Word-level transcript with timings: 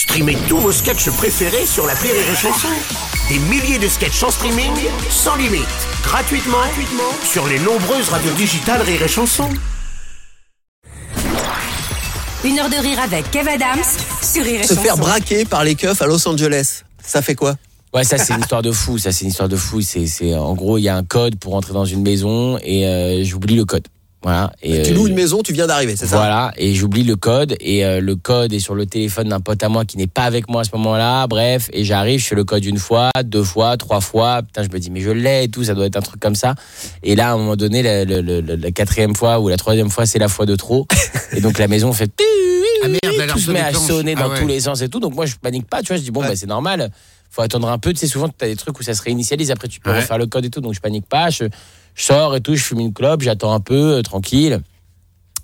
Streamez 0.00 0.38
tous 0.48 0.56
vos 0.56 0.72
sketchs 0.72 1.10
préférés 1.10 1.66
sur 1.66 1.86
la 1.86 1.92
Rire 1.92 2.14
et 2.14 2.34
Chanson. 2.34 2.68
Des 3.28 3.38
milliers 3.38 3.78
de 3.78 3.86
sketchs 3.86 4.22
en 4.22 4.30
streaming, 4.30 4.72
sans 5.10 5.36
limite, 5.36 5.60
gratuitement, 6.02 6.56
gratuitement 6.56 7.12
sur 7.22 7.46
les 7.46 7.58
nombreuses 7.58 8.08
radios 8.08 8.32
digitales 8.32 8.80
Rire 8.80 9.02
et 9.02 9.08
Chanson. 9.08 9.46
Une 12.42 12.58
heure 12.58 12.70
de 12.70 12.76
rire 12.76 12.98
avec 13.00 13.30
Kev 13.30 13.46
Adams 13.46 13.84
sur 14.22 14.42
Rire 14.42 14.62
et 14.62 14.66
Se 14.66 14.72
faire 14.72 14.96
Chanson. 14.96 15.02
braquer 15.02 15.44
par 15.44 15.64
les 15.64 15.74
keufs 15.74 16.00
à 16.00 16.06
Los 16.06 16.26
Angeles, 16.26 16.80
ça 17.04 17.20
fait 17.20 17.34
quoi? 17.34 17.56
Ouais, 17.92 18.02
ça 18.02 18.16
c'est 18.16 18.32
une 18.32 18.40
histoire 18.40 18.62
de 18.62 18.72
fou. 18.72 18.96
Ça 18.96 19.12
c'est 19.12 19.24
une 19.24 19.30
histoire 19.32 19.50
de 19.50 19.56
fou. 19.56 19.82
C'est, 19.82 20.06
c'est 20.06 20.34
en 20.34 20.54
gros 20.54 20.78
il 20.78 20.82
y 20.84 20.88
a 20.88 20.96
un 20.96 21.04
code 21.04 21.38
pour 21.38 21.54
entrer 21.54 21.74
dans 21.74 21.84
une 21.84 22.00
maison 22.00 22.58
et 22.62 22.86
euh, 22.86 23.22
j'oublie 23.22 23.54
le 23.54 23.66
code. 23.66 23.86
Voilà. 24.22 24.52
Et 24.62 24.82
Tu 24.82 24.90
euh, 24.90 24.94
loues 24.94 25.06
une 25.06 25.14
maison, 25.14 25.42
tu 25.42 25.54
viens 25.54 25.66
d'arriver, 25.66 25.96
c'est 25.96 26.06
ça? 26.06 26.16
Voilà, 26.16 26.52
et 26.58 26.74
j'oublie 26.74 27.04
le 27.04 27.16
code, 27.16 27.56
et 27.58 27.86
euh, 27.86 28.00
le 28.02 28.16
code 28.16 28.52
est 28.52 28.58
sur 28.58 28.74
le 28.74 28.84
téléphone 28.84 29.28
d'un 29.30 29.40
pote 29.40 29.62
à 29.62 29.70
moi 29.70 29.86
qui 29.86 29.96
n'est 29.96 30.06
pas 30.06 30.24
avec 30.24 30.48
moi 30.50 30.60
à 30.60 30.64
ce 30.64 30.70
moment-là, 30.74 31.26
bref, 31.26 31.70
et 31.72 31.84
j'arrive, 31.84 32.20
je 32.20 32.26
fais 32.26 32.34
le 32.34 32.44
code 32.44 32.62
une 32.66 32.76
fois, 32.76 33.08
deux 33.24 33.42
fois, 33.42 33.78
trois 33.78 34.02
fois, 34.02 34.42
putain, 34.42 34.62
je 34.62 34.68
me 34.68 34.78
dis, 34.78 34.90
mais 34.90 35.00
je 35.00 35.10
l'ai 35.10 35.44
et 35.44 35.48
tout, 35.48 35.64
ça 35.64 35.72
doit 35.74 35.86
être 35.86 35.96
un 35.96 36.02
truc 36.02 36.20
comme 36.20 36.34
ça. 36.34 36.54
Et 37.02 37.16
là, 37.16 37.30
à 37.30 37.32
un 37.32 37.38
moment 37.38 37.56
donné, 37.56 37.82
la, 37.82 38.04
la- 38.04 38.20
la- 38.20 38.40
la- 38.42 38.56
la 38.56 38.70
quatrième 38.72 39.16
fois 39.16 39.40
ou 39.40 39.48
la 39.48 39.56
troisième 39.56 39.88
fois, 39.88 40.04
c'est 40.04 40.18
la 40.18 40.28
fois 40.28 40.44
de 40.44 40.54
trop, 40.54 40.86
et 41.32 41.40
donc 41.40 41.58
la 41.58 41.66
maison 41.68 41.92
fait... 41.94 42.12
Ah 42.84 42.88
merde, 42.88 43.30
tout 43.32 43.38
se 43.38 43.50
met 43.50 43.60
à 43.60 43.72
sonner 43.72 44.14
dans 44.14 44.22
Ah 44.24 44.28
ouais. 44.28 44.40
tous 44.40 44.46
les 44.46 44.60
sens 44.60 44.82
et 44.82 44.88
tout, 44.90 45.00
donc 45.00 45.14
moi 45.14 45.24
je 45.26 45.34
panique 45.36 45.66
pas, 45.66 45.80
tu 45.80 45.88
vois, 45.88 45.96
je 45.96 46.02
dis, 46.02 46.10
bon, 46.10 46.20
Ouais. 46.20 46.28
bah 46.28 46.36
c'est 46.36 46.46
normal, 46.46 46.90
faut 47.30 47.42
attendre 47.42 47.68
un 47.68 47.78
peu, 47.78 47.92
tu 47.92 48.00
sais, 48.00 48.06
souvent 48.06 48.28
tu 48.28 48.44
as 48.44 48.48
des 48.48 48.56
trucs 48.56 48.78
où 48.78 48.82
ça 48.82 48.92
se 48.94 49.02
réinitialise, 49.02 49.50
après 49.50 49.68
tu 49.68 49.80
peux 49.80 49.90
Ouais. 49.90 49.96
refaire 50.00 50.18
le 50.18 50.26
code 50.26 50.44
et 50.44 50.50
tout, 50.50 50.60
donc 50.60 50.74
je 50.74 50.80
panique 50.80 51.06
pas, 51.06 51.30
je, 51.30 51.44
je 51.94 52.02
sors 52.04 52.34
et 52.36 52.40
tout, 52.40 52.54
je 52.56 52.62
fume 52.64 52.80
une 52.80 52.92
clope, 52.92 53.22
j'attends 53.22 53.52
un 53.52 53.60
peu, 53.60 53.98
euh, 53.98 54.02
tranquille. 54.02 54.60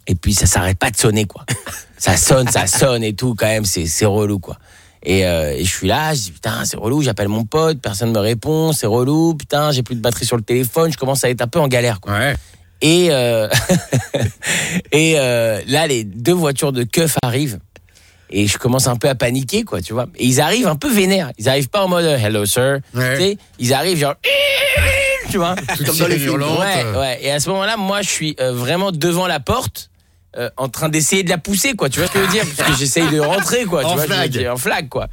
Et 0.09 0.15
puis 0.15 0.35
ça 0.35 0.47
s'arrête 0.47 0.79
pas 0.79 0.91
de 0.91 0.97
sonner 0.97 1.25
quoi. 1.27 1.45
ça 1.99 2.17
sonne, 2.17 2.49
ça 2.49 2.67
sonne 2.67 3.03
et 3.03 3.15
tout 3.15 3.35
quand 3.35 3.47
même, 3.47 3.65
c'est 3.65 4.05
relou 4.07 4.39
quoi. 4.39 4.57
Et, 5.03 5.25
euh, 5.27 5.53
et 5.57 5.65
je 5.65 5.71
suis 5.71 5.87
là, 5.87 6.15
je 6.15 6.21
dis 6.23 6.31
putain 6.33 6.65
c'est 6.65 6.77
relou, 6.77 7.03
j'appelle 7.03 7.29
mon 7.29 7.45
pote, 7.45 7.81
personne 7.81 8.11
me 8.13 8.19
répond, 8.19 8.73
c'est 8.73 8.87
relou, 8.89 9.35
putain 9.35 9.71
j'ai 9.73 9.83
plus 9.85 9.95
de 9.97 10.01
batterie 10.01 10.27
sur 10.27 10.37
le 10.37 10.43
téléphone, 10.43 10.91
je 10.93 10.97
commence 10.97 11.23
à 11.25 11.31
être 11.31 11.43
un 11.43 11.47
peu 11.49 11.61
en 11.61 11.69
galère 11.69 12.01
quoi. 12.01 12.13
Ouais. 12.13 12.35
Et 12.83 13.09
euh, 13.11 13.49
et 14.93 15.15
euh, 15.19 15.61
là 15.67 15.87
les 15.87 16.05
deux 16.05 16.33
voitures 16.33 16.73
de 16.73 16.83
keuf 16.85 17.17
arrivent 17.23 17.59
et 18.31 18.47
je 18.47 18.59
commence 18.59 18.87
un 18.87 18.97
peu 18.97 19.09
à 19.09 19.15
paniquer 19.15 19.65
quoi, 19.65 19.81
tu 19.81 19.93
vois. 19.93 20.07
Et 20.17 20.27
ils 20.27 20.41
arrivent 20.41 20.67
un 20.69 20.77
peu 20.77 20.91
vénères, 20.93 21.33
ils 21.39 21.49
arrivent 21.49 21.69
pas 21.69 21.83
en 21.85 21.89
mode 21.89 22.05
euh, 22.05 22.17
hello 22.19 22.45
sir, 22.47 22.81
Ouais. 22.95 23.17
tu 23.17 23.23
sais, 23.23 23.39
ils 23.59 23.73
arrivent 23.75 23.99
genre 23.99 24.15
tu 25.31 25.39
vois. 25.39 25.57
Comme 25.85 25.97
dans 25.97 26.07
les 26.07 26.23
hurlantes. 26.23 26.61
Ouais, 26.61 26.99
ouais. 26.99 27.19
Et 27.23 27.31
à 27.33 27.41
ce 27.41 27.49
moment-là, 27.51 27.77
moi, 27.77 28.01
je 28.03 28.09
suis 28.09 28.37
euh, 28.41 28.53
vraiment 28.53 28.93
devant 28.93 29.27
la 29.27 29.41
porte, 29.41 29.91
euh, 30.37 30.51
en 30.57 30.69
train 30.69 30.89
d'essayer 30.89 31.25
de 31.25 31.31
la 31.31 31.39
pousser, 31.39 31.75
quoi. 31.75 31.89
Tu 31.89 31.99
vois 31.99 32.09
ce 32.09 32.13
que 32.13 32.21
je 32.21 32.25
veux 32.27 32.31
dire? 32.31 32.45
Parce 32.57 32.71
que 32.71 32.77
j'essaye 32.77 33.09
de 33.11 33.19
rentrer, 33.19 33.65
quoi. 33.65 33.85
En 33.85 33.89
tu 33.91 33.95
vois, 33.97 34.05
je 34.05 34.09
veux 34.09 34.15
flag. 34.15 34.31
dire, 34.31 34.53
en 34.53 34.57
flag, 34.57 34.89
quoi. 34.89 35.09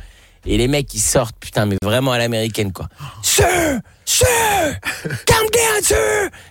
Et 0.46 0.58
les 0.58 0.68
mecs, 0.68 0.94
ils 0.94 1.00
sortent, 1.00 1.36
putain, 1.40 1.66
mais 1.66 1.78
vraiment 1.82 2.12
à 2.12 2.18
l'américaine, 2.20 2.72
quoi. 2.74 2.88
Sir, 3.24 3.48
sir, 4.06 4.28
calm 5.26 5.48
down, 5.52 5.82
sir. 5.84 5.98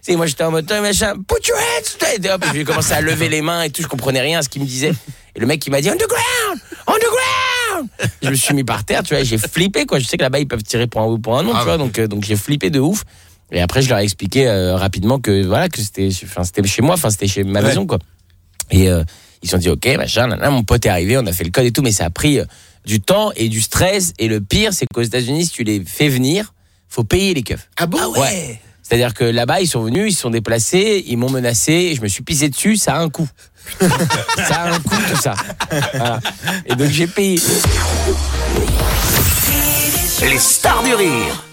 Sais, 0.01 0.17
moi, 0.17 0.27
j'étais 0.27 0.43
en 0.45 0.51
mode, 0.51 0.69
machin, 0.81 1.15
put 1.29 1.47
your 1.47 1.59
hands. 1.59 2.07
Et 2.25 2.31
hop, 2.31 2.45
j'ai 2.55 2.65
commencé 2.65 2.93
à 2.95 3.01
lever 3.01 3.29
les 3.29 3.43
mains 3.43 3.63
et 3.63 3.71
tout, 3.71 3.83
je 3.83 3.87
comprenais 3.89 4.21
rien 4.23 4.39
à 4.41 4.43
ce 4.43 4.49
qu'il 4.49 4.63
me 4.63 4.67
disait. 4.67 4.93
Et 5.37 5.41
le 5.41 5.47
mec, 5.47 5.65
il 5.67 5.71
m'a 5.71 5.81
dit, 5.81 5.89
underground, 5.91 6.25
underground. 6.87 7.89
Je 8.23 8.29
me 8.31 8.35
suis 8.35 8.55
mis 8.55 8.65
par 8.65 8.85
terre, 8.85 9.03
tu 9.03 9.15
vois, 9.15 9.25
j'ai 9.25 9.39
flippé, 9.39 9.87
quoi. 9.87 9.99
Je 9.99 10.07
sais 10.07 10.17
que 10.17 10.23
là-bas, 10.23 10.39
ils 10.39 10.47
peuvent 10.49 10.63
tirer 10.63 10.87
pour 10.87 11.01
un 11.03 11.07
ou 11.07 11.19
pour 11.19 11.39
un 11.39 11.43
non, 11.43 11.53
Ah 11.55 11.59
tu 11.61 11.65
vois. 11.65 11.77
bah. 11.79 11.85
Donc, 11.85 11.99
euh, 11.99 12.07
donc 12.07 12.23
j'ai 12.25 12.37
flippé 12.37 12.71
de 12.71 12.79
ouf. 12.81 13.05
Et 13.51 13.61
après, 13.61 13.83
je 13.83 13.89
leur 13.89 13.99
ai 13.99 14.05
expliqué 14.05 14.47
euh, 14.49 14.77
rapidement 14.77 15.19
que 15.19 15.45
voilà 15.45 15.69
que 15.69 15.81
c'était, 15.81 16.09
enfin 16.25 16.43
c'était 16.45 16.63
chez 16.67 16.81
moi, 16.83 16.95
enfin 16.95 17.11
c'était 17.11 17.27
chez 17.29 17.45
ma 17.45 17.61
Ouais. 17.61 17.69
maison 17.69 17.87
quoi. 17.87 17.99
Et 18.71 18.89
euh, 18.89 19.03
ils 19.43 19.49
se 19.49 19.53
sont 19.57 19.59
dit 19.59 19.69
ok 19.69 19.87
machin, 19.99 20.27
là, 20.29 20.51
mon 20.51 20.63
pote 20.63 20.87
est 20.87 20.89
arrivé, 20.89 21.19
on 21.19 21.27
a 21.27 21.33
fait 21.33 21.45
le 21.45 21.51
code 21.51 21.67
et 21.67 21.73
tout, 21.73 21.83
mais 21.83 21.93
ça 21.93 22.07
a 22.07 22.11
pris 22.11 22.39
euh, 22.39 22.45
du 22.87 23.01
temps 23.01 23.31
et 23.37 23.49
du 23.49 23.61
stress. 23.61 24.15
Et 24.19 24.29
le 24.29 24.41
pire, 24.41 24.73
c'est 24.73 24.87
qu'aux 24.93 25.03
États-Unis, 25.03 25.47
si 25.47 25.53
tu 25.53 25.65
les 25.65 25.83
fais 25.85 26.09
venir, 26.09 26.55
faut 26.89 27.05
payer 27.05 27.35
les 27.35 27.43
keufs. 27.43 27.69
Ah 27.77 27.87
bon? 27.87 27.99
Ouais. 28.19 28.59
C'est-à-dire 28.83 29.13
que 29.15 29.25
là-bas, 29.25 29.61
ils 29.61 29.67
sont 29.69 29.83
venus, 29.83 30.13
ils 30.13 30.15
se 30.15 30.23
sont 30.23 30.31
déplacés, 30.31 31.05
ils 31.07 31.17
m'ont 31.17 31.31
menacé, 31.31 31.95
je 31.95 32.01
me 32.03 32.09
suis 32.09 32.23
pissé 32.23 32.49
dessus, 32.49 32.77
ça 32.77 32.95
a 32.97 32.99
un 33.01 33.09
coût. 33.11 33.29
ça 34.49 34.55
a 34.55 34.71
un 34.71 34.79
coût 34.81 34.97
tout 35.11 35.21
ça. 35.21 35.35
Voilà. 35.95 36.21
Et 36.67 36.75
donc 36.75 36.89
j'ai 36.91 37.07
payé. 37.07 37.41
Les 40.21 40.39
stars 40.39 40.83
du 40.83 40.95
rire 40.95 41.45